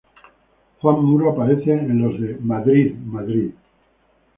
Juan 0.79 1.03
Muro 1.03 1.29
aparece 1.29 1.73
en 1.73 2.01
los 2.01 2.19
de 2.19 2.35
"Madrid, 2.39 2.95
Madrid". 2.95 3.51